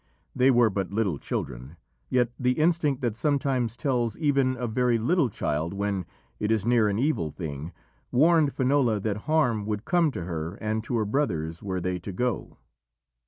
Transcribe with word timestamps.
They 0.35 0.49
were 0.49 0.71
but 0.71 0.91
little 0.91 1.19
children, 1.19 1.77
yet 2.09 2.31
the 2.39 2.53
instinct 2.53 3.01
that 3.01 3.15
sometimes 3.15 3.77
tells 3.77 4.17
even 4.17 4.57
a 4.57 4.65
very 4.65 4.97
little 4.97 5.29
child 5.29 5.75
when 5.75 6.07
it 6.39 6.49
is 6.51 6.65
near 6.65 6.89
an 6.89 6.97
evil 6.97 7.29
thing, 7.29 7.71
warned 8.11 8.51
Finola 8.51 8.99
that 8.99 9.15
harm 9.29 9.63
would 9.67 9.85
come 9.85 10.09
to 10.13 10.23
her 10.23 10.55
and 10.55 10.83
to 10.85 10.95
her 10.97 11.05
brothers 11.05 11.61
were 11.61 11.79
they 11.79 11.99
to 11.99 12.11
go. 12.11 12.57